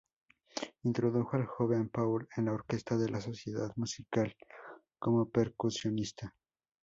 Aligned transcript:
Introdujo 0.81 1.37
al 1.37 1.45
joven 1.45 1.89
Paul 1.89 2.27
en 2.35 2.45
la 2.45 2.53
orquesta 2.53 2.97
de 2.97 3.07
la 3.07 3.21
sociedad 3.21 3.71
musical 3.75 4.35
como 4.97 5.29
percusionista. 5.29 6.33